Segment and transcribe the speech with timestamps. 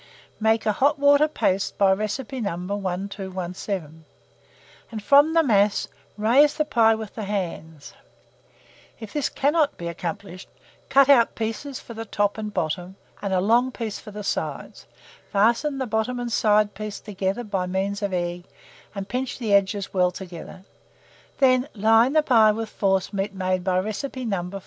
[0.39, 2.57] Make a hot water paste by recipe No.
[2.57, 4.03] 1217,
[4.91, 7.93] and from the mass raise the pie with the hands;
[8.99, 10.49] if this cannot be accomplished,
[10.89, 14.87] cut out pieces for the top and bottom, and a long piece for the sides;
[15.31, 18.45] fasten the bottom and side piece together by means of egg,
[18.95, 20.63] and pinch the edges well together;
[21.37, 24.49] then line the pie with forcemeat made by recipe No.